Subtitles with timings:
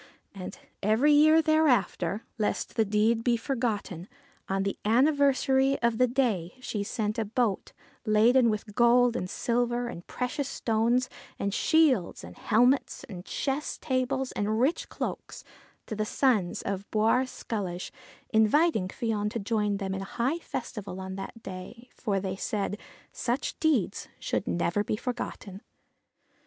[0.33, 4.07] And every year thereafter lest the deed be forgotten
[4.49, 7.71] on the anniversary of the day she sent a boat
[8.03, 14.31] laden with gold and silver and precious stones, and shields and helmets and chess tables
[14.31, 15.43] and rich cloaks;
[15.87, 17.91] and the sons of Bawr Sculloge
[18.33, 22.79] invited Fion to join them in high festival on that day, for they said,'
[23.11, 25.61] Such deeds should never be forgotten.'